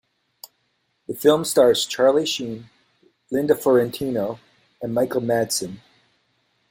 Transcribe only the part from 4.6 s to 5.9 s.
and Michael Madsen.